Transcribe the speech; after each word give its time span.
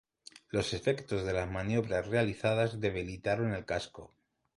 Los 0.49 0.73
efectos 0.73 1.25
de 1.25 1.31
las 1.33 1.47
maniobras 1.47 2.07
realizadas 2.07 2.79
debilitaron 2.79 3.53
el 3.53 3.65
casco. 3.65 4.15